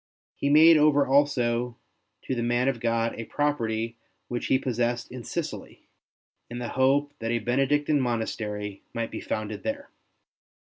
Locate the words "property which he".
3.25-4.57